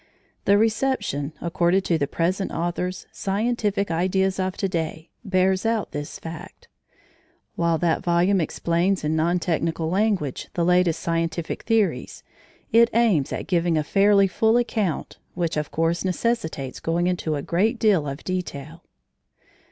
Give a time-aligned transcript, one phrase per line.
[0.45, 6.17] The reception accorded to the present author's Scientific Ideas of To day bears out this
[6.17, 6.67] fact.
[7.55, 12.23] While that volume explains, in non technical language, the latest scientific theories,
[12.71, 17.43] it aims at giving a fairly full account, which, of course, necessitates going into a
[17.43, 18.83] great deal of detail.